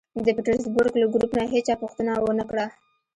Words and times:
د 0.25 0.27
پېټرزبورګ 0.35 0.93
له 1.01 1.07
ګروپ 1.13 1.31
نه 1.37 1.43
هېچا 1.53 1.75
پوښتنه 1.83 2.11
و 2.17 2.25
نه 2.39 2.45
کړه 2.49 2.65